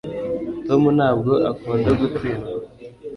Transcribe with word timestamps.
tom 0.65 0.83
ntabwo 0.97 1.31
akunda 1.51 1.89
gutsindwa 1.99 2.53